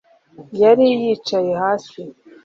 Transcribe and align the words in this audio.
Yari 0.61 0.85
yicaye 1.01 1.51
hasi 1.63 2.01